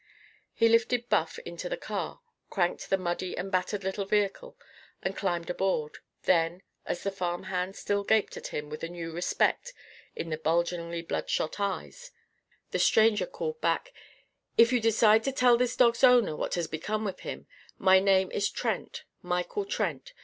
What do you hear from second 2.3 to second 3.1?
cranked the